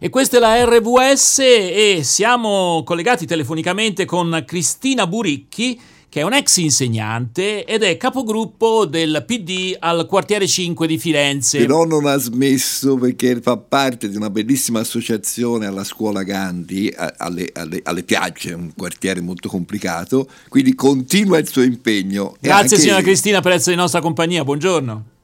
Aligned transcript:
E 0.00 0.10
questa 0.10 0.36
è 0.36 0.38
la 0.38 0.64
RVS 0.64 1.40
e 1.40 2.02
siamo 2.04 2.84
collegati 2.84 3.26
telefonicamente 3.26 4.04
con 4.04 4.44
Cristina 4.46 5.08
Buricchi, 5.08 5.76
che 6.08 6.20
è 6.20 6.22
un 6.22 6.34
ex 6.34 6.58
insegnante 6.58 7.64
ed 7.64 7.82
è 7.82 7.96
capogruppo 7.96 8.86
del 8.86 9.24
PD 9.26 9.74
al 9.76 10.06
quartiere 10.06 10.46
5 10.46 10.86
di 10.86 10.98
Firenze. 10.98 11.58
Però 11.58 11.84
non 11.84 12.06
ha 12.06 12.16
smesso 12.16 12.94
perché 12.94 13.40
fa 13.40 13.56
parte 13.56 14.08
di 14.08 14.14
una 14.14 14.30
bellissima 14.30 14.78
associazione 14.78 15.66
alla 15.66 15.82
scuola 15.82 16.22
Gandhi, 16.22 16.94
alle, 17.16 17.50
alle, 17.52 17.80
alle 17.82 18.04
Piagge, 18.04 18.52
un 18.52 18.70
quartiere 18.76 19.20
molto 19.20 19.48
complicato, 19.48 20.28
quindi 20.48 20.76
continua 20.76 21.38
il 21.38 21.48
suo 21.48 21.62
impegno. 21.62 22.36
Grazie 22.38 22.78
signora 22.78 23.02
Cristina 23.02 23.40
per 23.40 23.50
essere 23.50 23.72
in 23.72 23.80
nostra 23.80 24.00
compagnia, 24.00 24.44
buongiorno. 24.44 25.16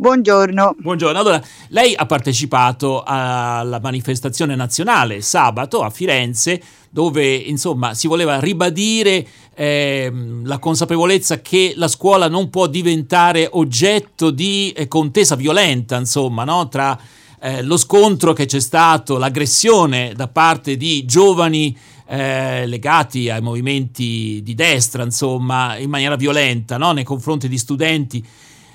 Buongiorno. 0.00 0.76
Buongiorno. 0.78 1.18
Allora, 1.18 1.42
lei 1.70 1.92
ha 1.96 2.06
partecipato 2.06 3.02
alla 3.04 3.80
manifestazione 3.82 4.54
nazionale 4.54 5.20
sabato 5.22 5.82
a 5.82 5.90
Firenze, 5.90 6.62
dove 6.88 7.34
insomma 7.34 7.94
si 7.94 8.06
voleva 8.06 8.38
ribadire 8.38 9.26
eh, 9.56 10.12
la 10.44 10.60
consapevolezza 10.60 11.40
che 11.40 11.72
la 11.74 11.88
scuola 11.88 12.28
non 12.28 12.48
può 12.48 12.68
diventare 12.68 13.48
oggetto 13.50 14.30
di 14.30 14.70
eh, 14.70 14.86
contesa 14.86 15.34
violenta, 15.34 15.96
insomma, 15.96 16.44
no? 16.44 16.68
tra 16.68 16.96
eh, 17.40 17.62
lo 17.64 17.76
scontro 17.76 18.32
che 18.32 18.46
c'è 18.46 18.60
stato, 18.60 19.18
l'aggressione 19.18 20.12
da 20.14 20.28
parte 20.28 20.76
di 20.76 21.04
giovani 21.06 21.76
eh, 22.06 22.68
legati 22.68 23.30
ai 23.30 23.40
movimenti 23.40 24.42
di 24.44 24.54
destra, 24.54 25.02
insomma, 25.02 25.76
in 25.76 25.90
maniera 25.90 26.14
violenta, 26.14 26.76
no? 26.76 26.92
nei 26.92 27.02
confronti 27.02 27.48
di 27.48 27.58
studenti 27.58 28.24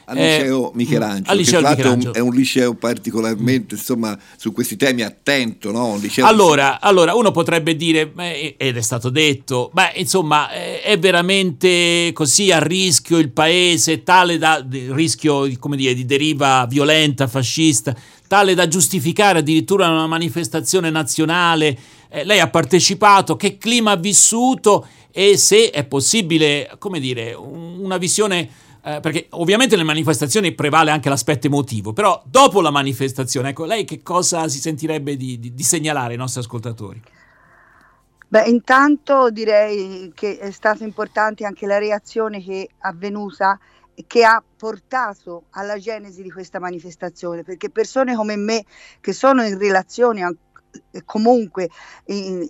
al 0.06 0.18
liceo 0.18 0.70
eh, 0.70 0.76
Michelangelo, 0.76 1.32
al 1.32 1.38
liceo 1.38 1.62
che 1.62 1.68
Michelangelo. 1.68 2.14
È, 2.14 2.20
un, 2.20 2.26
è, 2.26 2.30
un, 2.30 2.36
liceo 2.36 2.74
particolarmente 2.74 3.76
insomma, 3.76 4.18
su 4.36 4.52
questi 4.52 4.76
temi 4.76 5.02
attento. 5.02 5.72
No? 5.72 6.00
Allora, 6.22 6.80
di... 7.14 7.18
uno 7.18 7.32
potrebbe 7.32 7.76
dire, 7.76 8.12
ed 8.58 8.78
è 8.78 8.82
stato 8.82 9.10
detto, 9.10 9.70
beh, 9.74 9.94
insomma, 9.96 10.50
è 10.52 10.98
veramente 11.00 12.12
così 12.14 12.52
a 12.52 12.60
rischio 12.60 13.18
il 13.18 13.30
paese, 13.30 14.04
tale 14.04 14.38
da 14.38 14.66
rischio 14.90 15.50
come 15.60 15.78
dire, 15.78 15.94
di 15.94 16.06
deriva 16.06 16.66
violenta, 16.70 17.28
fascista, 17.28 17.96
tale 18.28 18.54
da 18.54 18.68
giustificare 18.68 19.40
addirittura 19.40 19.90
una 19.90 20.08
manifestazione 20.08 20.90
nazionale. 20.90 21.78
Eh, 22.10 22.24
lei 22.26 22.40
ha 22.40 22.50
partecipato, 22.50 23.36
che 23.36 23.58
clima 23.58 23.92
ha 23.92 23.96
vissuto 23.96 24.86
e 25.12 25.38
se 25.38 25.70
è 25.70 25.84
possibile, 25.84 26.72
come 26.80 27.00
dire, 27.00 27.34
una 27.34 27.98
visione 27.98 28.50
eh, 28.86 29.00
perché 29.00 29.28
ovviamente 29.32 29.76
nelle 29.76 29.88
manifestazioni 29.88 30.54
prevale 30.54 30.92
anche 30.92 31.08
l'aspetto 31.08 31.48
emotivo, 31.48 31.94
però 31.94 32.22
dopo 32.26 32.60
la 32.60 32.70
manifestazione, 32.70 33.50
ecco, 33.50 33.64
lei 33.66 33.86
che 33.86 34.02
cosa 34.04 34.48
si 34.50 34.60
sentirebbe 34.60 35.16
di, 35.16 35.40
di, 35.40 35.54
di 35.54 35.64
segnalare 35.64 36.12
ai 36.12 36.18
nostri 36.18 36.42
ascoltatori? 36.42 37.02
Beh, 38.28 38.46
intanto 38.46 39.30
direi 39.30 40.12
che 40.14 40.38
è 40.38 40.52
stata 40.52 40.84
importante 40.84 41.46
anche 41.46 41.66
la 41.66 41.78
reazione 41.78 42.44
che 42.44 42.64
è 42.64 42.70
avvenuta 42.80 43.58
che 44.08 44.26
ha 44.26 44.44
portato 44.58 45.44
alla 45.52 45.78
genesi 45.78 46.24
di 46.24 46.32
questa 46.32 46.60
manifestazione, 46.60 47.44
perché 47.44 47.70
persone 47.70 48.16
come 48.16 48.36
me 48.36 48.66
che 49.00 49.14
sono 49.14 49.44
in 49.44 49.58
relazione 49.58 50.36
comunque 51.06 51.70
in, 52.06 52.50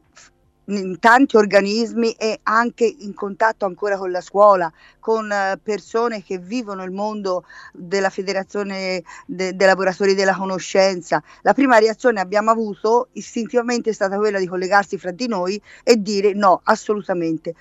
in 0.66 0.98
tanti 1.00 1.36
organismi 1.36 2.12
e 2.12 2.40
anche 2.44 2.86
in 2.86 3.14
contatto 3.14 3.66
ancora 3.66 3.98
con 3.98 4.12
la 4.12 4.22
scuola, 4.22 4.72
con 5.00 5.30
eh, 5.32 5.60
persone 5.62 6.24
che 6.24 6.38
vivono 6.38 6.84
il 6.84 6.92
mondo 6.92 7.46
della 7.74 8.10
federazione 8.10 9.04
de- 9.26 9.56
dei 9.56 9.68
lavoratori 9.68 10.14
della 10.14 10.36
conoscenza. 10.36 11.22
La 11.42 11.54
prima 11.54 11.78
reazione 11.80 12.20
abbiamo 12.20 12.52
avuto 12.52 13.10
istintivamente 13.14 13.90
è 13.90 13.94
stata 13.94 14.18
quella 14.18 14.40
di 14.40 14.48
collegarsi 14.48 14.98
fra 14.98 15.12
di 15.12 15.28
noi 15.28 15.62
e 15.84 15.98
dire 16.02 16.34
no, 16.34 16.62
assolutamente. 16.64 17.56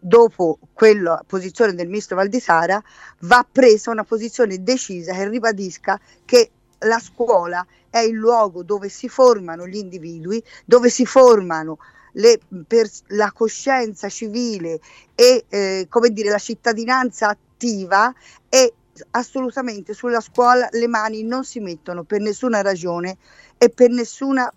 dopo 0.00 0.58
quella 0.74 1.22
posizione 1.26 1.72
del 1.72 1.86
ministro 1.86 2.16
Valdisara 2.16 2.82
va 3.20 3.46
presa 3.50 3.90
una 3.90 4.04
posizione 4.04 4.62
decisa 4.62 5.14
che 5.14 5.28
ribadisca 5.28 5.98
che 6.26 6.50
la 6.80 6.98
scuola 6.98 7.66
è 7.88 8.00
il 8.00 8.14
luogo 8.14 8.62
dove 8.62 8.88
si 8.88 9.08
formano 9.08 9.66
gli 9.66 9.76
individui, 9.76 10.42
dove 10.64 10.90
si 10.90 11.06
formano 11.06 11.78
le, 12.18 12.38
per 12.66 12.88
la 13.08 13.32
coscienza 13.32 14.08
civile 14.08 14.80
e 15.14 15.44
eh, 15.48 15.86
come 15.88 16.10
dire, 16.10 16.30
la 16.30 16.38
cittadinanza 16.38 17.28
attiva 17.28 18.12
e 18.48 18.72
assolutamente 19.12 19.94
sulla 19.94 20.20
scuola 20.20 20.68
le 20.72 20.88
mani 20.88 21.22
non 21.22 21.44
si 21.44 21.60
mettono 21.60 22.02
per 22.02 22.20
nessuna 22.20 22.62
ragione 22.62 23.16
e 23.56 23.70
per 23.70 23.90
nessuna 23.90 24.52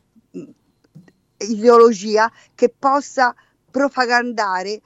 ideologia 1.37 2.31
che 2.55 2.73
possa 2.77 3.33
propagandare 3.69 4.81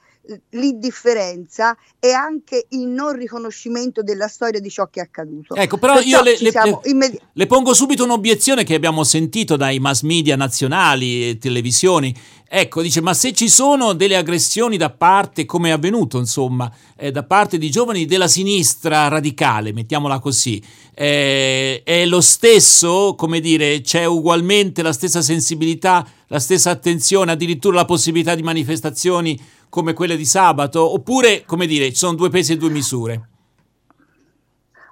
l'indifferenza 0.50 1.76
e 1.98 2.12
anche 2.12 2.66
il 2.70 2.86
non 2.86 3.12
riconoscimento 3.12 4.02
della 4.02 4.28
storia 4.28 4.60
di 4.60 4.70
ciò 4.70 4.88
che 4.88 5.00
è 5.00 5.02
accaduto. 5.02 5.54
Ecco, 5.54 5.78
però 5.78 5.94
Perciò 5.94 6.18
io 6.18 6.22
le, 6.22 6.36
le, 6.40 6.80
immedi- 6.84 7.20
le, 7.32 7.46
pongo 7.46 7.74
subito 7.74 8.04
un'obiezione 8.04 8.64
che 8.64 8.74
abbiamo 8.74 9.04
sentito 9.04 9.56
dai 9.56 9.78
mass 9.78 10.02
media 10.02 10.36
nazionali 10.36 11.30
e 11.30 11.38
televisioni. 11.38 12.14
Ecco, 12.48 12.80
dice, 12.80 13.00
ma 13.00 13.12
se 13.12 13.32
ci 13.32 13.48
sono 13.48 13.92
delle 13.92 14.16
aggressioni 14.16 14.76
da 14.76 14.90
parte, 14.90 15.44
come 15.44 15.70
è 15.70 15.72
avvenuto, 15.72 16.18
insomma, 16.18 16.72
eh, 16.96 17.10
da 17.10 17.24
parte 17.24 17.58
di 17.58 17.68
giovani 17.70 18.06
della 18.06 18.28
sinistra 18.28 19.08
radicale, 19.08 19.72
mettiamola 19.72 20.20
così, 20.20 20.62
eh, 20.94 21.82
è 21.82 22.06
lo 22.06 22.20
stesso, 22.20 23.16
come 23.16 23.40
dire, 23.40 23.80
c'è 23.80 24.04
ugualmente 24.04 24.82
la 24.82 24.92
stessa 24.92 25.22
sensibilità, 25.22 26.06
la 26.28 26.38
stessa 26.38 26.70
attenzione, 26.70 27.32
addirittura 27.32 27.74
la 27.74 27.84
possibilità 27.84 28.36
di 28.36 28.42
manifestazioni 28.42 29.38
come 29.68 29.92
quelle 29.92 30.16
di 30.16 30.24
sabato? 30.24 30.92
Oppure, 30.92 31.44
come 31.44 31.66
dire, 31.66 31.90
ci 31.90 31.96
sono 31.96 32.14
due 32.14 32.30
pesi 32.30 32.52
e 32.52 32.56
due 32.56 32.70
misure? 32.70 33.28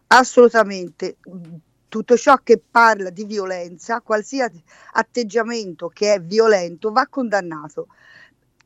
Assolutamente. 0.09 1.17
Tutto 1.95 2.17
ciò 2.17 2.39
che 2.43 2.59
parla 2.59 3.11
di 3.11 3.25
violenza, 3.25 4.01
qualsiasi 4.01 4.61
atteggiamento 4.95 5.87
che 5.87 6.15
è 6.15 6.21
violento, 6.21 6.91
va 6.91 7.07
condannato. 7.07 7.87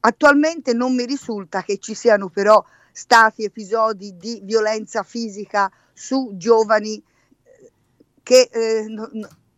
Attualmente 0.01 0.73
non 0.73 0.95
mi 0.95 1.05
risulta 1.05 1.61
che 1.63 1.77
ci 1.77 1.93
siano 1.93 2.31
però 2.31 2.65
stati 2.91 3.45
episodi 3.45 4.17
di 4.17 4.41
violenza 4.43 5.03
fisica 5.03 5.71
su 5.93 6.37
giovani 6.39 6.97
eh, 6.97 7.73
che 8.23 8.49
eh, 8.51 8.87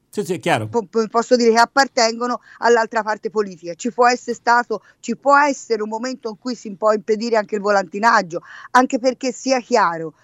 sì, 0.08 0.24
sì, 0.24 0.34
è 0.34 0.40
chiaro. 0.40 0.66
Po- 0.66 0.88
posso 1.08 1.36
dire 1.36 1.52
che 1.52 1.60
appartengono 1.60 2.40
all'altra 2.58 3.04
parte 3.04 3.30
politica. 3.30 3.74
Ci 3.74 3.92
può 3.92 4.08
essere 4.08 4.34
stato, 4.34 4.82
ci 4.98 5.14
può 5.14 5.38
essere 5.38 5.80
un 5.80 5.88
momento 5.88 6.30
in 6.30 6.38
cui 6.40 6.56
si 6.56 6.74
può 6.74 6.90
impedire 6.90 7.36
anche 7.36 7.54
il 7.54 7.60
volantinaggio, 7.60 8.42
anche 8.72 8.98
perché 8.98 9.30
sia 9.30 9.60
chiaro, 9.60 10.14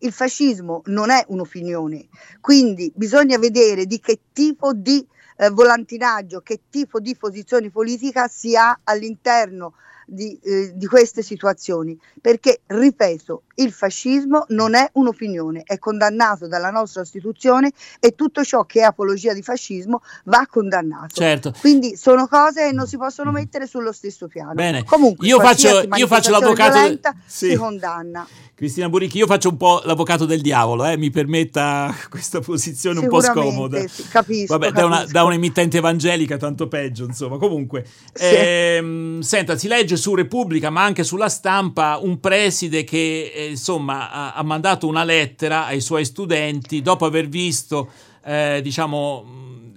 il 0.00 0.12
fascismo 0.12 0.82
non 0.86 1.10
è 1.10 1.24
un'opinione, 1.28 2.08
quindi 2.40 2.92
bisogna 2.94 3.38
vedere 3.38 3.86
di 3.86 4.00
che 4.00 4.20
tipo 4.32 4.72
di 4.72 5.06
eh, 5.36 5.50
volantinaggio, 5.50 6.40
che 6.40 6.60
tipo 6.70 7.00
di 7.00 7.16
posizione 7.16 7.70
politica 7.70 8.28
si 8.28 8.56
ha 8.56 8.80
all'interno 8.84 9.74
di, 10.10 10.38
eh, 10.42 10.72
di, 10.74 10.86
queste 10.86 11.22
situazioni, 11.22 11.96
perché, 12.20 12.62
ripeto, 12.66 13.42
il 13.56 13.72
fascismo 13.72 14.44
non 14.48 14.74
è 14.74 14.88
un'opinione, 14.94 15.62
è 15.64 15.78
condannato 15.78 16.48
dalla 16.48 16.70
nostra 16.70 17.02
Costituzione 17.02 17.70
e 18.00 18.14
tutto 18.14 18.42
ciò 18.42 18.64
che 18.64 18.80
è 18.80 18.82
apologia 18.82 19.32
di 19.32 19.42
fascismo 19.42 20.02
va 20.24 20.46
condannato. 20.50 21.14
Certo. 21.14 21.54
Quindi 21.60 21.96
sono 21.96 22.26
cose 22.26 22.68
che 22.68 22.72
non 22.72 22.86
si 22.86 22.96
possono 22.96 23.30
mettere 23.30 23.66
sullo 23.66 23.92
stesso 23.92 24.26
piano. 24.26 24.54
Bene. 24.54 24.84
Comunque, 24.84 25.26
io 25.26 25.38
faccio, 25.38 25.82
io 25.94 26.06
faccio 26.06 26.30
l'avvocato. 26.30 26.72
Violenta, 26.72 27.14
sì. 27.24 27.50
Si 27.50 27.56
condanna. 27.56 28.26
Cristina 28.60 28.90
Buricchi, 28.90 29.16
io 29.16 29.26
faccio 29.26 29.48
un 29.48 29.56
po' 29.56 29.80
l'avvocato 29.84 30.26
del 30.26 30.42
diavolo, 30.42 30.84
eh? 30.84 30.98
mi 30.98 31.08
permetta 31.08 31.94
questa 32.10 32.40
posizione 32.40 32.98
un 32.98 33.08
po' 33.08 33.22
scomoda. 33.22 33.80
Sì, 33.86 34.06
capisco, 34.08 34.58
Vabbè, 34.58 34.72
capisco. 34.72 34.80
Da, 34.80 34.84
una, 34.84 35.04
da 35.06 35.24
un'emittente 35.24 35.78
evangelica, 35.78 36.36
tanto 36.36 36.68
peggio, 36.68 37.04
insomma. 37.04 37.38
Comunque, 37.38 37.86
sì. 38.12 38.24
ehm, 38.24 39.20
senta, 39.20 39.56
si 39.56 39.66
legge 39.66 39.96
su 40.00 40.16
Repubblica, 40.16 40.68
ma 40.70 40.82
anche 40.82 41.04
sulla 41.04 41.28
stampa, 41.28 42.00
un 42.02 42.18
preside 42.18 42.82
che, 42.82 43.30
eh, 43.32 43.50
insomma, 43.50 44.10
ha, 44.10 44.32
ha, 44.34 44.42
mandato 44.42 44.88
una 44.88 45.04
lettera 45.04 45.66
ai 45.66 45.80
suoi 45.80 46.04
studenti 46.04 46.82
dopo 46.82 47.04
aver 47.04 47.28
visto, 47.28 47.88
eh, 48.24 48.58
diciamo, 48.60 49.24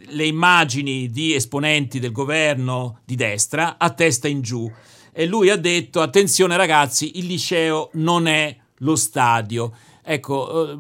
le 0.08 0.26
immagini 0.26 1.12
di 1.12 1.36
esponenti 1.36 2.00
del 2.00 2.12
governo 2.12 3.02
di 3.06 3.16
destra 3.16 3.78
a 3.78 3.92
testa 3.92 4.28
in 4.28 4.42
giù. 4.42 4.70
E 5.12 5.26
lui 5.28 5.50
ha 5.50 5.58
detto, 5.58 6.02
attenzione 6.02 6.58
ragazzi, 6.58 7.20
il 7.20 7.28
liceo 7.28 7.90
non 7.94 8.28
è 8.28 8.58
lo 8.78 8.96
stadio. 8.96 9.72
Ecco, 10.04 10.72
eh, 10.72 10.78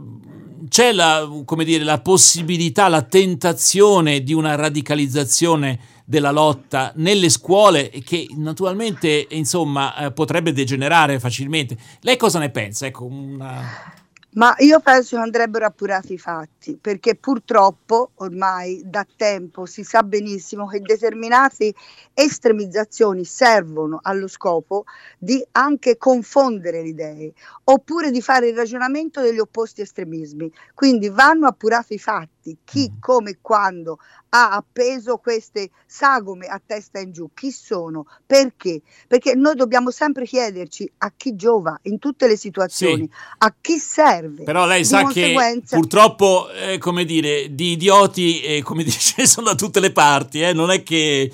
c'è 0.69 0.91
la, 0.91 1.29
dire, 1.63 1.83
la 1.83 2.01
possibilità, 2.01 2.87
la 2.87 3.03
tentazione 3.03 4.23
di 4.23 4.33
una 4.33 4.55
radicalizzazione 4.55 5.79
della 6.03 6.31
lotta 6.31 6.91
nelle 6.95 7.29
scuole 7.29 7.89
che 7.89 8.27
naturalmente 8.35 9.27
insomma 9.29 9.95
eh, 9.95 10.11
potrebbe 10.11 10.51
degenerare 10.51 11.19
facilmente. 11.19 11.77
Lei 12.01 12.17
cosa 12.17 12.39
ne 12.39 12.49
pensa? 12.49 12.85
Ecco, 12.85 13.05
una... 13.05 14.01
Ma 14.35 14.55
io 14.57 14.79
penso 14.79 15.15
che 15.15 15.21
andrebbero 15.21 15.67
appurati 15.67 16.13
i 16.13 16.17
fatti, 16.17 16.75
perché 16.81 17.13
purtroppo 17.13 18.11
ormai 18.15 18.81
da 18.83 19.05
tempo 19.15 19.67
si 19.67 19.83
sa 19.83 20.01
benissimo 20.01 20.65
che 20.65 20.79
determinate 20.79 21.75
estremizzazioni 22.15 23.25
servono 23.25 23.99
allo 24.01 24.27
scopo 24.27 24.85
di 25.19 25.45
anche 25.51 25.97
confondere 25.97 26.81
le 26.81 26.87
idee, 26.87 27.33
oppure 27.65 28.09
di 28.09 28.23
fare 28.23 28.47
il 28.47 28.55
ragionamento 28.55 29.21
degli 29.21 29.37
opposti 29.37 29.81
estremismi. 29.81 30.51
Quindi 30.73 31.09
vanno 31.09 31.45
appurati 31.45 31.93
i 31.93 31.99
fatti, 31.99 32.32
chi, 32.63 32.89
mm. 32.91 32.99
come, 32.99 33.37
quando 33.41 33.99
ha 34.29 34.51
appeso 34.51 35.17
queste 35.17 35.69
sagome 35.85 36.47
a 36.47 36.59
testa 36.63 36.99
in 36.99 37.11
giù, 37.11 37.29
chi 37.33 37.51
sono, 37.51 38.05
perché? 38.25 38.81
Perché 39.07 39.35
noi 39.35 39.55
dobbiamo 39.55 39.91
sempre 39.91 40.25
chiederci 40.25 40.89
a 40.99 41.13
chi 41.15 41.35
giova 41.35 41.79
in 41.83 41.99
tutte 41.99 42.27
le 42.27 42.35
situazioni, 42.35 43.03
sì. 43.03 43.17
a 43.39 43.53
chi 43.59 43.77
serve. 43.77 44.43
Però 44.43 44.65
lei 44.65 44.83
sa 44.83 45.03
conseguenza... 45.03 45.75
che 45.75 45.81
purtroppo, 45.81 46.49
eh, 46.51 46.77
come 46.79 47.05
dire, 47.05 47.53
di 47.53 47.73
idioti, 47.73 48.41
eh, 48.41 48.61
come 48.63 48.83
dice, 48.85 49.25
sono 49.27 49.47
da 49.47 49.55
tutte 49.55 49.79
le 49.79 49.91
parti, 49.91 50.41
eh? 50.41 50.53
non 50.53 50.71
è 50.71 50.83
che 50.83 51.31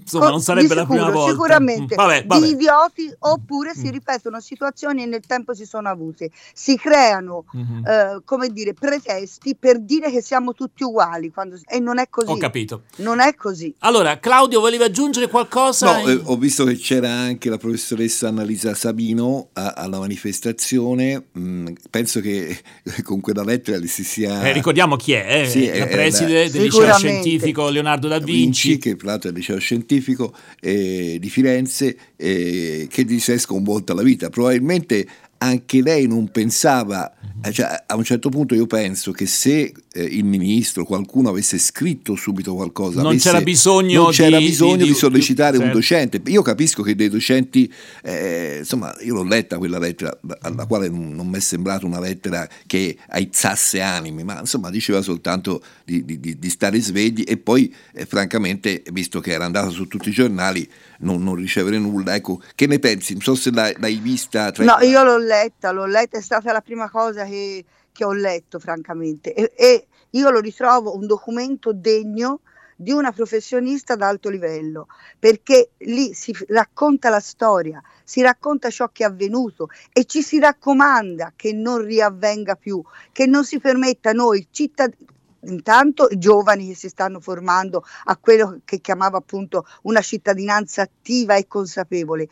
insomma 0.00 0.30
non 0.30 0.40
sarebbe 0.40 0.68
sicuro, 0.68 0.80
la 0.80 0.86
prima 0.86 1.10
volta. 1.10 1.30
Sicuramente 1.32 1.94
vabbè, 1.94 2.26
vabbè. 2.26 2.44
di 2.44 2.52
idioti 2.52 3.12
oppure 3.20 3.74
si 3.74 3.86
mm. 3.86 3.90
ripetono 3.90 4.40
situazioni 4.40 5.02
e 5.02 5.06
nel 5.06 5.22
tempo 5.26 5.54
si 5.54 5.64
sono 5.64 5.88
avute. 5.88 6.30
Si 6.52 6.76
creano, 6.76 7.44
mm-hmm. 7.56 7.84
eh, 7.84 8.20
come 8.24 8.48
dire, 8.50 8.74
pretesti 8.74 9.56
per 9.56 9.80
dire 9.80 10.10
che 10.10 10.20
siamo 10.20 10.52
tutti 10.52 10.82
uguali 10.82 11.30
quando... 11.30 11.58
e 11.66 11.80
non 11.80 11.98
è 11.98 12.08
così. 12.08 12.30
Ho 12.30 12.36
capito. 12.36 12.82
Non 12.96 13.20
è 13.20 13.34
così. 13.34 13.74
Allora, 13.80 14.18
Claudio, 14.18 14.60
volevi 14.60 14.82
aggiungere 14.82 15.28
qualcosa? 15.28 16.00
No, 16.00 16.08
eh, 16.08 16.20
ho 16.24 16.36
visto 16.36 16.64
che 16.64 16.76
c'era 16.76 17.10
anche 17.10 17.48
la 17.48 17.58
professoressa 17.58 18.28
Annalisa 18.28 18.74
Sabino 18.74 19.48
a, 19.54 19.72
alla 19.76 19.98
manifestazione. 19.98 21.28
Mm, 21.38 21.68
penso 21.90 22.20
che 22.20 22.58
con 23.02 23.20
quella 23.20 23.42
lettera 23.42 23.78
si 23.86 24.04
sia... 24.04 24.42
Eh, 24.42 24.52
ricordiamo 24.52 24.96
chi 24.96 25.12
è, 25.12 25.42
eh? 25.42 25.48
sì, 25.48 25.66
la 25.66 25.86
preside 25.86 26.50
del 26.50 26.62
liceo 26.62 26.92
scientifico 26.94 27.68
Leonardo 27.68 28.08
da 28.08 28.18
Vinci. 28.18 28.68
Vinci 28.68 28.78
che 28.78 28.96
tra 28.96 29.08
l'altro 29.08 29.28
è 29.28 29.32
il 29.32 29.38
liceo 29.38 29.58
scientifico 29.58 29.77
scientifico 29.78 30.34
eh, 30.60 31.18
di 31.20 31.30
Firenze 31.30 31.96
eh, 32.16 32.88
che 32.90 33.04
di 33.04 33.20
sé 33.20 33.38
sconvolta 33.38 33.94
la 33.94 34.02
vita. 34.02 34.28
Probabilmente 34.28 35.06
anche 35.38 35.82
lei 35.82 36.06
non 36.06 36.28
pensava, 36.30 37.12
eh, 37.42 37.52
cioè, 37.52 37.84
a 37.86 37.94
un 37.94 38.02
certo 38.02 38.28
punto 38.28 38.54
io 38.54 38.66
penso 38.66 39.12
che 39.12 39.26
se 39.26 39.72
eh, 39.92 40.02
il 40.02 40.24
ministro, 40.24 40.84
qualcuno 40.84 41.28
avesse 41.28 41.58
scritto 41.58 42.16
subito 42.16 42.54
qualcosa, 42.54 42.96
non 42.96 43.12
avesse, 43.12 43.30
c'era 43.30 43.42
bisogno, 43.42 44.02
non 44.02 44.10
c'era 44.10 44.38
di, 44.38 44.46
bisogno 44.46 44.76
di, 44.76 44.82
di, 44.84 44.88
di 44.88 44.94
sollecitare 44.94 45.56
certo. 45.56 45.66
un 45.66 45.72
docente. 45.72 46.20
Io 46.26 46.42
capisco 46.42 46.82
che 46.82 46.96
dei 46.96 47.08
docenti, 47.08 47.72
eh, 48.02 48.56
insomma, 48.58 48.94
io 49.00 49.14
l'ho 49.14 49.22
letta 49.22 49.58
quella 49.58 49.78
lettera, 49.78 50.18
alla 50.40 50.66
quale 50.66 50.88
non, 50.88 51.14
non 51.14 51.28
mi 51.28 51.36
è 51.36 51.40
sembrata 51.40 51.86
una 51.86 52.00
lettera 52.00 52.48
che 52.66 52.96
aizzasse 53.08 53.80
animi, 53.80 54.24
ma 54.24 54.40
insomma 54.40 54.70
diceva 54.70 55.00
soltanto 55.00 55.62
di, 55.84 56.36
stare 56.48 56.80
svegli 56.80 57.24
e 57.26 57.36
poi, 57.36 57.72
eh, 57.94 58.04
francamente, 58.04 58.82
visto 58.92 59.20
che 59.20 59.32
era 59.32 59.44
andata 59.44 59.68
su 59.68 59.86
tutti 59.86 60.08
i 60.08 60.12
giornali, 60.12 60.68
non, 61.00 61.22
non 61.22 61.36
ricevere 61.36 61.78
nulla. 61.78 62.14
Ecco, 62.14 62.42
che 62.54 62.66
ne 62.66 62.78
pensi? 62.78 63.12
Non 63.12 63.22
so 63.22 63.34
se 63.36 63.52
l'hai, 63.52 63.74
l'hai 63.78 64.00
vista. 64.02 64.50
Tra... 64.50 64.64
No, 64.64 64.84
io 64.84 65.02
l'ho 65.04 65.18
letta, 65.28 65.70
l'ho 65.70 65.86
letta, 65.86 66.18
è 66.18 66.22
stata 66.22 66.50
la 66.52 66.60
prima 66.60 66.90
cosa 66.90 67.24
che, 67.24 67.64
che 67.92 68.04
ho 68.04 68.12
letto, 68.12 68.58
francamente, 68.58 69.34
e, 69.34 69.52
e 69.54 69.86
io 70.10 70.30
lo 70.30 70.40
ritrovo 70.40 70.96
un 70.96 71.06
documento 71.06 71.72
degno 71.72 72.40
di 72.80 72.92
una 72.92 73.10
professionista 73.10 73.94
ad 73.94 74.02
alto 74.02 74.30
livello, 74.30 74.86
perché 75.18 75.70
lì 75.78 76.14
si 76.14 76.32
racconta 76.46 77.10
la 77.10 77.18
storia, 77.18 77.82
si 78.04 78.22
racconta 78.22 78.70
ciò 78.70 78.88
che 78.92 79.02
è 79.02 79.06
avvenuto 79.06 79.68
e 79.92 80.04
ci 80.04 80.22
si 80.22 80.38
raccomanda 80.38 81.32
che 81.34 81.52
non 81.52 81.84
riavvenga 81.84 82.54
più, 82.54 82.80
che 83.10 83.26
non 83.26 83.44
si 83.44 83.58
permetta 83.58 84.12
noi 84.12 84.46
cittadini 84.50 85.16
intanto 85.42 86.08
i 86.10 86.18
giovani 86.18 86.68
che 86.68 86.74
si 86.74 86.88
stanno 86.88 87.20
formando 87.20 87.84
a 88.04 88.16
quello 88.16 88.60
che 88.64 88.80
chiamava 88.80 89.18
appunto 89.18 89.66
una 89.82 90.00
cittadinanza 90.00 90.82
attiva 90.82 91.36
e 91.36 91.46
consapevole 91.46 92.28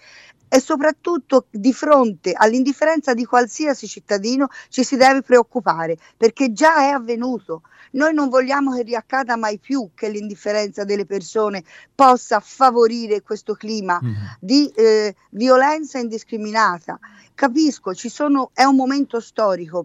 e 0.56 0.60
soprattutto 0.60 1.48
di 1.50 1.74
fronte 1.74 2.32
all'indifferenza 2.32 3.12
di 3.12 3.26
qualsiasi 3.26 3.86
cittadino 3.86 4.48
ci 4.70 4.84
si 4.84 4.96
deve 4.96 5.20
preoccupare 5.20 5.98
perché 6.16 6.50
già 6.50 6.78
è 6.78 6.88
avvenuto. 6.88 7.60
Noi 7.90 8.14
non 8.14 8.30
vogliamo 8.30 8.72
che 8.74 8.82
riaccada 8.82 9.36
mai 9.36 9.58
più 9.58 9.90
che 9.94 10.08
l'indifferenza 10.08 10.84
delle 10.84 11.04
persone 11.04 11.62
possa 11.94 12.40
favorire 12.40 13.20
questo 13.20 13.52
clima 13.52 14.00
mm. 14.02 14.14
di 14.40 14.66
eh, 14.74 15.14
violenza 15.32 15.98
indiscriminata. 15.98 16.98
Capisco, 17.34 17.92
sono, 18.08 18.50
è 18.54 18.64
un 18.64 18.76
momento 18.76 19.20
storico 19.20 19.84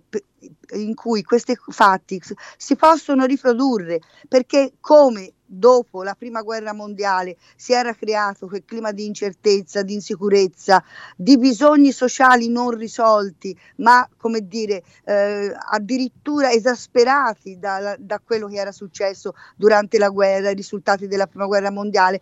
in 0.74 0.96
cui 0.96 1.24
questi 1.24 1.56
fatti 1.70 2.22
si 2.58 2.76
possono 2.76 3.26
riprodurre 3.26 4.00
perché 4.28 4.74
come 4.80 5.34
dopo 5.52 6.02
la 6.02 6.16
prima 6.16 6.42
guerra 6.42 6.74
mondiale 6.74 7.36
si 7.58 7.74
era 7.74 7.94
creato 7.94 8.48
quel 8.48 8.64
clima 8.64 8.94
di 8.94 9.06
incertezza, 9.06 9.82
di 9.82 9.94
insicurezza, 9.94 10.82
di 11.16 11.38
bisogni 11.38 11.92
sociali 11.92 12.48
non 12.48 12.72
risolti, 12.72 13.56
ma 13.78 14.08
come 14.16 14.48
dire 14.48 14.82
eh, 15.04 15.54
addirittura 15.72 16.52
esasperati 16.52 17.60
da, 17.60 17.96
da, 18.00 18.22
quello 18.24 18.48
che 18.48 18.56
era 18.56 18.72
successo 18.72 19.34
durante 19.58 19.98
la 19.98 20.10
guerra, 20.10 20.52
i 20.52 20.56
risultati 20.56 21.08
della 21.08 21.28
prima 21.28 21.46
guerra 21.48 21.70
mondiale. 21.70 22.22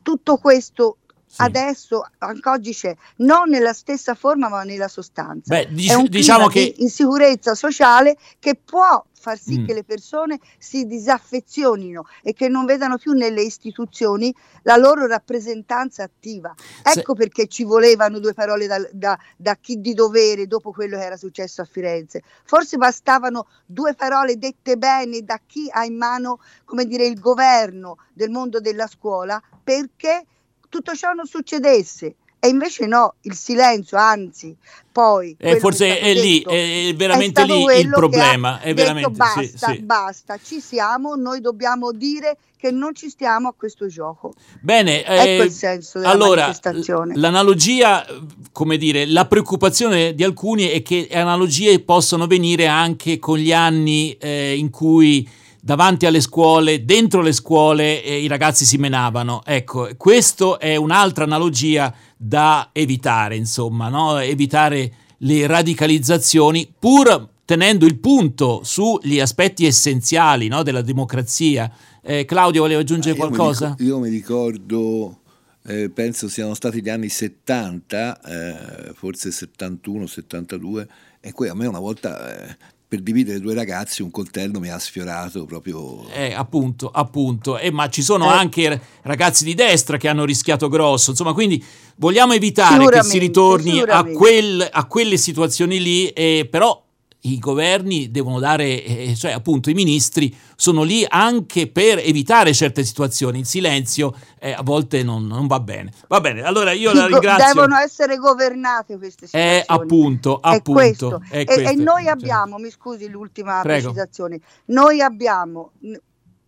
Tutto 0.00 0.38
questo 0.38 0.96
sì. 1.30 1.42
adesso 1.42 2.04
anche 2.18 2.48
oggi 2.48 2.72
c'è, 2.72 2.94
non 3.18 3.50
nella 3.50 3.72
stessa 3.72 4.14
forma 4.14 4.48
ma 4.48 4.64
nella 4.64 4.88
sostanza. 4.88 5.54
Beh, 5.54 5.68
dic- 5.70 5.90
è 5.90 5.94
un 5.94 6.06
diciamo 6.06 6.48
che 6.48 6.74
di 6.74 6.82
insicurezza 6.82 7.54
sociale 7.54 8.16
che 8.40 8.56
può 8.56 9.04
far 9.20 9.38
sì 9.38 9.60
mm. 9.60 9.66
che 9.66 9.74
le 9.74 9.84
persone 9.84 10.40
si 10.58 10.86
disaffezionino 10.86 12.04
e 12.22 12.32
che 12.32 12.48
non 12.48 12.64
vedano 12.64 12.96
più 12.96 13.12
nelle 13.12 13.42
istituzioni 13.42 14.34
la 14.62 14.76
loro 14.76 15.06
rappresentanza 15.06 16.02
attiva. 16.02 16.52
Ecco 16.82 17.12
Se... 17.12 17.18
perché 17.18 17.46
ci 17.46 17.62
volevano 17.62 18.18
due 18.18 18.32
parole 18.32 18.66
da, 18.66 18.80
da, 18.90 19.16
da, 19.36 19.56
chi 19.56 19.80
di 19.80 19.94
dovere 19.94 20.46
dopo 20.46 20.72
quello 20.72 20.96
che 20.96 21.04
era 21.04 21.16
successo 21.16 21.60
a 21.60 21.66
Firenze. 21.70 22.22
Forse 22.44 22.76
bastavano 22.76 23.46
due 23.66 23.94
parole 23.94 24.36
dette 24.36 24.76
bene 24.76 25.20
da 25.20 25.38
chi 25.46 25.68
ha 25.70 25.84
in 25.84 25.96
mano, 25.96 26.40
come 26.64 26.86
dire, 26.86 27.06
il 27.06 27.20
governo 27.20 27.98
del 28.12 28.30
mondo 28.30 28.58
della 28.58 28.88
scuola 28.88 29.40
perché 29.62 30.24
tutto 30.70 30.94
ciò 30.94 31.12
non 31.12 31.26
succedesse. 31.26 32.14
E 32.42 32.48
invece 32.48 32.86
no, 32.86 33.16
il 33.22 33.34
silenzio, 33.34 33.98
anzi, 33.98 34.56
poi... 34.90 35.36
Eh, 35.38 35.58
forse 35.58 35.98
è, 35.98 36.14
detto, 36.14 36.22
lì, 36.22 36.40
è 36.88 36.94
veramente 36.94 37.42
è 37.42 37.44
lì 37.44 37.64
il 37.80 37.90
problema. 37.90 38.60
È 38.60 38.72
veramente, 38.72 39.10
basta, 39.10 39.42
sì, 39.42 39.56
sì. 39.58 39.78
basta, 39.80 40.38
ci 40.42 40.58
siamo, 40.58 41.16
noi 41.16 41.42
dobbiamo 41.42 41.92
dire 41.92 42.38
che 42.56 42.70
non 42.70 42.94
ci 42.94 43.10
stiamo 43.10 43.48
a 43.48 43.54
questo 43.54 43.88
gioco. 43.88 44.32
Bene, 44.62 45.04
ecco 45.04 45.42
eh, 45.42 45.44
il 45.44 45.50
senso 45.50 45.98
della 45.98 46.12
allora, 46.12 46.42
manifestazione. 46.42 47.14
L'analogia, 47.16 48.06
come 48.52 48.78
dire, 48.78 49.04
la 49.04 49.26
preoccupazione 49.26 50.14
di 50.14 50.24
alcuni 50.24 50.68
è 50.68 50.80
che 50.80 51.08
analogie 51.12 51.80
possono 51.80 52.26
venire 52.26 52.66
anche 52.66 53.18
con 53.18 53.36
gli 53.36 53.52
anni 53.52 54.16
eh, 54.18 54.56
in 54.56 54.70
cui 54.70 55.28
davanti 55.60 56.06
alle 56.06 56.20
scuole, 56.20 56.84
dentro 56.84 57.20
le 57.20 57.32
scuole 57.32 58.02
eh, 58.02 58.20
i 58.20 58.26
ragazzi 58.26 58.64
si 58.64 58.76
menavano. 58.78 59.42
Ecco, 59.44 59.88
questa 59.96 60.58
è 60.58 60.76
un'altra 60.76 61.24
analogia 61.24 61.94
da 62.16 62.70
evitare, 62.72 63.36
insomma, 63.36 63.88
no? 63.88 64.18
evitare 64.18 64.92
le 65.18 65.46
radicalizzazioni 65.46 66.72
pur 66.78 67.28
tenendo 67.44 67.84
il 67.84 67.98
punto 67.98 68.60
sugli 68.62 69.18
aspetti 69.18 69.66
essenziali 69.66 70.46
no, 70.46 70.62
della 70.62 70.82
democrazia. 70.82 71.70
Eh, 72.00 72.24
Claudio 72.24 72.62
voleva 72.62 72.80
aggiungere 72.80 73.14
ah, 73.14 73.18
qualcosa? 73.18 73.74
io 73.80 73.98
mi 73.98 74.08
ricordo, 74.08 75.18
eh, 75.64 75.90
penso 75.90 76.28
siano 76.28 76.54
stati 76.54 76.80
gli 76.80 76.88
anni 76.88 77.08
70, 77.08 78.20
eh, 78.20 78.92
forse 78.94 79.32
71, 79.32 80.06
72, 80.06 80.88
e 81.20 81.32
qui 81.32 81.48
a 81.48 81.54
me 81.54 81.66
una 81.66 81.80
volta 81.80 82.48
eh, 82.48 82.56
per 82.90 83.02
dividere 83.02 83.38
due 83.38 83.54
ragazzi 83.54 84.02
un 84.02 84.10
coltello 84.10 84.58
mi 84.58 84.68
ha 84.68 84.76
sfiorato 84.76 85.44
proprio. 85.44 86.08
Eh, 86.10 86.34
appunto, 86.34 86.90
appunto. 86.92 87.56
Eh, 87.56 87.70
ma 87.70 87.88
ci 87.88 88.02
sono 88.02 88.24
eh. 88.24 88.36
anche 88.36 88.80
ragazzi 89.02 89.44
di 89.44 89.54
destra 89.54 89.96
che 89.96 90.08
hanno 90.08 90.24
rischiato 90.24 90.68
grosso, 90.68 91.10
insomma, 91.10 91.32
quindi 91.32 91.64
vogliamo 91.98 92.32
evitare 92.32 92.84
che 92.88 93.04
si 93.04 93.18
ritorni 93.18 93.78
a, 93.78 94.02
quel, 94.02 94.68
a, 94.68 94.86
quelle 94.86 95.18
situazioni 95.18 95.80
lì, 95.80 96.08
eh, 96.08 96.48
però 96.50 96.84
i 97.22 97.38
governi 97.38 98.10
devono 98.10 98.38
dare, 98.38 98.82
eh, 98.84 99.14
cioè 99.14 99.32
appunto 99.32 99.68
i 99.68 99.74
ministri 99.74 100.34
sono 100.56 100.82
lì 100.82 101.04
anche 101.06 101.68
per 101.68 101.98
evitare 101.98 102.54
certe 102.54 102.84
situazioni. 102.84 103.40
Il 103.40 103.46
silenzio 103.46 104.14
eh, 104.38 104.52
a 104.52 104.62
volte 104.62 105.02
non, 105.02 105.26
non, 105.26 105.46
va 105.46 105.60
bene. 105.60 105.92
Va 106.08 106.20
bene, 106.20 106.42
allora 106.42 106.72
io 106.72 106.92
la 106.92 107.06
ringrazio. 107.08 107.54
Devono 107.54 107.76
essere 107.76 108.16
governate 108.16 108.96
queste 108.96 109.26
situazioni. 109.26 109.56
Eh, 109.56 109.64
appunto, 109.66 110.38
appunto. 110.40 110.80
È 110.80 110.82
questo. 110.82 111.22
E, 111.30 111.44
e, 111.46 111.74
noi 111.74 112.08
abbiamo, 112.08 112.56
mi 112.58 112.70
scusi 112.70 113.08
l'ultima 113.08 113.60
Prego. 113.60 113.92
precisazione, 113.92 114.40
noi 114.66 115.00
abbiamo 115.02 115.72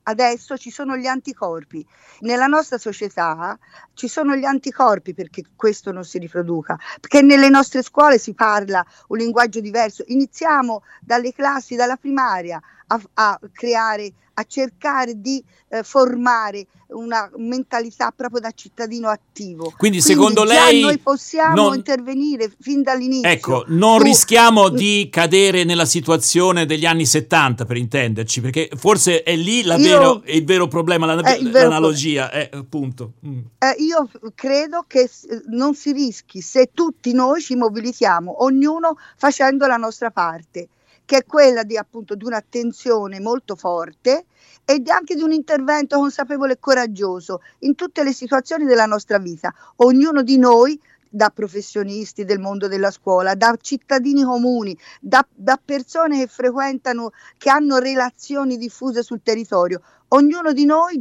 adesso 0.04 0.56
ci 0.56 0.70
sono 0.70 0.96
gli 0.96 1.06
anticorpi. 1.06 1.86
Nella 2.20 2.46
nostra 2.46 2.78
società 2.78 3.58
ci 3.94 4.08
sono 4.08 4.34
gli 4.34 4.44
anticorpi 4.44 5.14
perché 5.14 5.42
questo 5.54 5.92
non 5.92 6.04
si 6.04 6.18
riproduca, 6.18 6.78
perché 7.00 7.22
nelle 7.22 7.48
nostre 7.48 7.82
scuole 7.82 8.18
si 8.18 8.34
parla 8.34 8.84
un 9.08 9.18
linguaggio 9.18 9.60
diverso. 9.60 10.04
Iniziamo 10.06 10.82
dalle 11.00 11.32
classi, 11.32 11.76
dalla 11.76 11.96
primaria, 11.96 12.60
a, 12.92 13.00
a 13.14 13.40
creare, 13.52 14.12
a 14.34 14.44
cercare 14.44 15.20
di 15.20 15.42
eh, 15.68 15.82
formare 15.82 16.66
una 16.88 17.30
mentalità 17.36 18.12
proprio 18.14 18.40
da 18.40 18.50
cittadino 18.50 19.08
attivo. 19.08 19.72
Quindi, 19.76 20.00
Quindi 20.00 20.00
secondo 20.02 20.44
lei 20.44 20.82
noi 20.82 20.98
possiamo 20.98 21.54
non... 21.54 21.74
intervenire 21.74 22.52
fin 22.60 22.82
dall'inizio. 22.82 23.30
Ecco, 23.30 23.64
non 23.68 23.98
tu... 23.98 24.04
rischiamo 24.04 24.68
di 24.68 25.08
cadere 25.10 25.64
nella 25.64 25.86
situazione 25.86 26.66
degli 26.66 26.84
anni 26.84 27.06
70 27.06 27.64
per 27.64 27.76
intenderci, 27.78 28.40
perché 28.42 28.68
forse 28.74 29.22
è 29.22 29.34
lì 29.34 29.60
io... 29.60 29.76
vero, 29.78 30.22
il 30.26 30.44
vero 30.44 30.68
problema, 30.68 31.06
la, 31.06 31.34
eh, 31.34 31.42
vero 31.42 31.68
l'analogia, 31.68 32.28
pro... 32.28 32.38
eh, 32.38 32.50
appunto. 32.52 33.12
Mm. 33.26 33.38
Eh, 33.58 33.74
io 33.78 34.08
credo 34.34 34.84
che 34.86 35.08
non 35.48 35.74
si 35.74 35.92
rischi 35.92 36.42
se 36.42 36.70
tutti 36.74 37.12
noi 37.14 37.40
ci 37.40 37.54
mobilitiamo, 37.54 38.44
ognuno 38.44 38.98
facendo 39.16 39.66
la 39.66 39.76
nostra 39.76 40.10
parte 40.10 40.68
che 41.04 41.18
è 41.18 41.24
quella 41.24 41.62
di 41.62 41.76
appunto 41.76 42.14
di 42.14 42.24
un'attenzione 42.24 43.20
molto 43.20 43.56
forte 43.56 44.26
e 44.64 44.82
anche 44.86 45.14
di 45.14 45.22
un 45.22 45.32
intervento 45.32 45.98
consapevole 45.98 46.54
e 46.54 46.58
coraggioso 46.60 47.40
in 47.60 47.74
tutte 47.74 48.02
le 48.02 48.12
situazioni 48.12 48.64
della 48.64 48.86
nostra 48.86 49.18
vita. 49.18 49.52
Ognuno 49.76 50.22
di 50.22 50.38
noi 50.38 50.80
da 51.14 51.28
professionisti 51.28 52.24
del 52.24 52.38
mondo 52.38 52.68
della 52.68 52.90
scuola, 52.90 53.34
da 53.34 53.54
cittadini 53.60 54.22
comuni, 54.22 54.76
da, 54.98 55.26
da, 55.30 55.60
persone 55.62 56.20
che 56.20 56.26
frequentano, 56.26 57.10
che 57.36 57.50
hanno 57.50 57.76
relazioni 57.76 58.56
diffuse 58.56 59.02
sul 59.02 59.20
territorio. 59.22 59.82
Ognuno 60.08 60.52
di 60.52 60.64
noi 60.64 61.00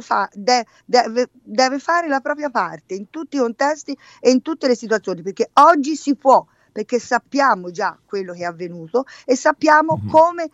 fa, 0.00 0.28
de, 0.32 0.64
deve, 0.84 1.30
deve 1.42 1.78
fare 1.80 2.06
la 2.06 2.20
propria 2.20 2.50
parte 2.50 2.94
in 2.94 3.10
tutti 3.10 3.36
i 3.36 3.40
contesti 3.40 3.96
e 4.20 4.30
in 4.30 4.42
tutte 4.42 4.68
le 4.68 4.76
situazioni, 4.76 5.22
perché 5.22 5.50
oggi 5.54 5.96
si 5.96 6.14
può, 6.14 6.44
perché 6.78 7.00
sappiamo 7.00 7.72
già 7.72 7.98
quello 8.06 8.32
che 8.32 8.42
è 8.42 8.44
avvenuto 8.44 9.04
e 9.24 9.34
sappiamo 9.34 9.98
mm-hmm. 9.98 10.10
come 10.10 10.50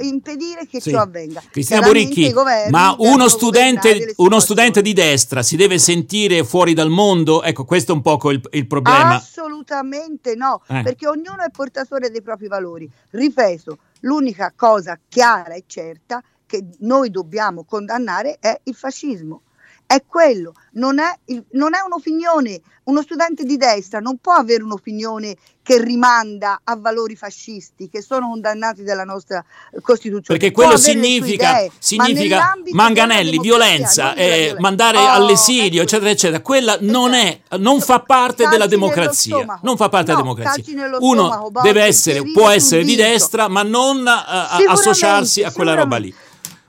impedire 0.00 0.66
che 0.66 0.78
sì. 0.78 0.90
ciò 0.90 1.00
avvenga. 1.00 1.42
Cristina 1.50 1.80
Boricchi, 1.80 2.34
ma 2.68 2.94
uno 2.98 3.28
studente, 3.28 4.12
uno 4.16 4.40
studente, 4.40 4.82
di 4.82 4.92
destra 4.92 5.42
si 5.42 5.56
deve 5.56 5.78
sentire 5.78 6.44
fuori 6.44 6.74
dal 6.74 6.90
mondo? 6.90 7.42
Ecco, 7.42 7.64
questo 7.64 7.92
è 7.92 7.94
un 7.94 8.02
po' 8.02 8.30
il, 8.30 8.46
il 8.50 8.66
problema. 8.66 9.14
Assolutamente 9.14 10.34
no, 10.34 10.60
eh. 10.68 10.82
perché 10.82 11.08
ognuno 11.08 11.42
è 11.42 11.50
portatore 11.50 12.10
dei 12.10 12.20
propri 12.20 12.46
valori. 12.46 12.86
Ripeto, 13.08 13.78
l'unica 14.00 14.52
cosa 14.54 14.98
chiara 15.08 15.54
e 15.54 15.64
certa 15.66 16.22
che 16.44 16.62
noi 16.80 17.08
dobbiamo 17.08 17.64
condannare 17.64 18.36
è 18.38 18.60
il 18.64 18.74
fascismo 18.74 19.40
è 19.86 20.02
quello, 20.06 20.54
non 20.72 20.98
è, 20.98 21.18
non 21.52 21.74
è, 21.74 21.78
un'opinione, 21.84 22.60
uno 22.84 23.02
studente 23.02 23.44
di 23.44 23.56
destra 23.56 24.00
non 24.00 24.18
può 24.18 24.32
avere 24.32 24.62
un'opinione 24.62 25.36
che 25.62 25.82
rimanda 25.82 26.60
a 26.62 26.76
valori 26.76 27.16
fascisti 27.16 27.88
che 27.88 28.02
sono 28.02 28.28
condannati 28.28 28.82
dalla 28.82 29.04
nostra 29.04 29.42
Costituzione. 29.80 30.38
Perché 30.38 30.52
quello 30.52 30.76
significa, 30.76 31.58
idee, 31.58 31.70
significa 31.78 32.36
ma 32.36 32.84
manganelli, 32.84 33.38
violenza, 33.38 34.14
eh, 34.14 34.54
mandare 34.58 34.98
oh, 34.98 35.08
all'esilio, 35.08 35.82
ecco. 35.82 35.90
eccetera, 35.90 36.10
eccetera. 36.10 36.42
Quella 36.42 36.76
non, 36.80 37.14
è, 37.14 37.40
non 37.58 37.80
fa 37.80 38.00
parte 38.00 38.46
della 38.48 38.66
democrazia. 38.66 39.58
Non 39.62 39.76
fa 39.76 39.88
parte 39.88 40.12
no, 40.12 40.22
della 40.22 40.34
democrazia. 40.34 40.98
Uno 40.98 41.50
deve 41.62 41.82
essere, 41.82 42.22
può 42.32 42.48
essere 42.48 42.84
di 42.84 42.96
destra, 42.96 43.48
ma 43.48 43.62
non 43.62 43.98
uh, 44.00 44.70
associarsi 44.70 45.42
a 45.42 45.52
quella 45.52 45.74
roba 45.74 45.96
lì. 45.96 46.14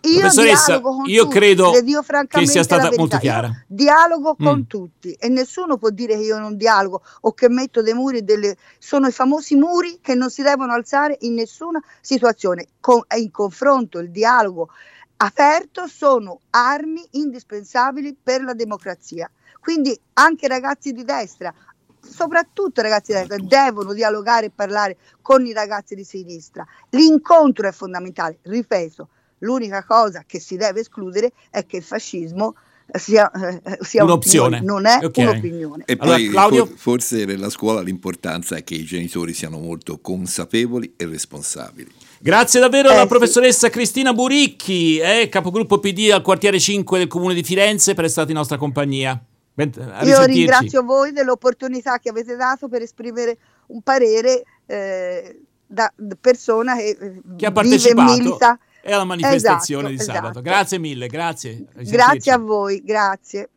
Io 0.05 0.19
Professoressa, 0.19 0.81
io 1.05 1.23
tutti, 1.23 1.35
credo 1.37 1.71
che 2.27 2.45
sia 2.45 2.63
stata 2.63 2.91
molto 2.95 3.17
chiara. 3.17 3.47
Io 3.47 3.63
dialogo 3.67 4.35
mm. 4.39 4.45
con 4.45 4.67
tutti 4.67 5.11
e 5.13 5.29
nessuno 5.29 5.77
può 5.77 5.89
dire 5.89 6.15
che 6.15 6.23
io 6.23 6.37
non 6.37 6.57
dialogo 6.57 7.01
o 7.21 7.33
che 7.33 7.49
metto 7.49 7.81
dei 7.81 7.93
muri, 7.93 8.23
delle... 8.23 8.55
sono 8.77 9.07
i 9.07 9.11
famosi 9.11 9.55
muri 9.55 9.99
che 10.01 10.13
non 10.13 10.29
si 10.29 10.41
devono 10.41 10.73
alzare 10.73 11.17
in 11.21 11.33
nessuna 11.33 11.81
situazione. 12.01 12.67
Con, 12.79 13.01
in 13.17 13.31
confronto, 13.31 13.99
il 13.99 14.11
dialogo 14.11 14.69
aperto 15.17 15.87
sono 15.87 16.39
armi 16.51 17.03
indispensabili 17.11 18.15
per 18.21 18.43
la 18.43 18.53
democrazia. 18.53 19.29
Quindi 19.59 19.97
anche 20.13 20.47
ragazzi 20.47 20.91
di 20.91 21.03
destra, 21.03 21.53
soprattutto 21.99 22.81
ragazzi 22.81 23.11
di 23.11 23.17
destra, 23.19 23.37
devono 23.39 23.93
dialogare 23.93 24.47
e 24.47 24.51
parlare 24.53 24.97
con 25.21 25.45
i 25.45 25.53
ragazzi 25.53 25.95
di 25.95 26.03
sinistra. 26.03 26.65
L'incontro 26.89 27.67
è 27.67 27.71
fondamentale, 27.71 28.37
ripeto, 28.43 29.09
L'unica 29.39 29.83
cosa 29.83 30.23
che 30.25 30.39
si 30.39 30.55
deve 30.55 30.81
escludere 30.81 31.31
è 31.49 31.65
che 31.65 31.77
il 31.77 31.83
fascismo 31.83 32.55
sia, 32.93 33.31
eh, 33.31 33.77
sia 33.81 34.03
un'opzione, 34.03 34.61
non 34.61 34.85
è 34.85 34.99
okay. 35.03 35.25
un'opinione. 35.25 35.83
E 35.87 35.97
poi 35.97 36.35
allora, 36.35 36.65
forse 36.75 37.25
nella 37.25 37.49
scuola 37.49 37.81
l'importanza 37.81 38.55
è 38.55 38.63
che 38.63 38.75
i 38.75 38.83
genitori 38.83 39.33
siano 39.33 39.57
molto 39.57 39.99
consapevoli 39.99 40.93
e 40.95 41.05
responsabili. 41.05 41.91
Grazie 42.19 42.59
davvero 42.59 42.89
alla 42.89 43.03
eh, 43.03 43.07
professoressa 43.07 43.67
sì. 43.67 43.73
Cristina 43.73 44.13
Buricchi, 44.13 44.97
eh, 44.97 45.29
capogruppo 45.29 45.79
PD 45.79 46.11
al 46.11 46.21
quartiere 46.21 46.59
5 46.59 46.97
del 46.97 47.07
comune 47.07 47.33
di 47.33 47.43
Firenze, 47.43 47.93
per 47.93 48.05
essere 48.05 48.09
stata 48.09 48.31
in 48.31 48.37
nostra 48.37 48.57
compagnia. 48.57 49.21
Ben, 49.53 49.71
Io 50.03 50.23
ringrazio 50.23 50.83
voi 50.83 51.11
dell'opportunità 51.11 51.99
che 51.99 52.09
avete 52.09 52.35
dato 52.35 52.67
per 52.67 52.81
esprimere 52.81 53.37
un 53.67 53.81
parere 53.81 54.43
eh, 54.65 55.39
da 55.65 55.91
persona 56.19 56.75
che, 56.75 56.97
eh, 56.99 57.21
che 57.37 57.45
ha 57.45 57.51
partecipato. 57.51 58.11
Vive 58.13 58.23
milita 58.23 58.59
e 58.87 58.93
alla 58.93 59.03
manifestazione 59.03 59.89
esatto, 59.89 59.97
di 59.97 60.03
sabato. 60.03 60.25
Esatto. 60.25 60.41
Grazie 60.41 60.77
mille, 60.77 61.07
grazie. 61.07 61.65
Grazie 61.73 62.31
a 62.31 62.37
voi, 62.37 62.83
grazie. 62.83 63.49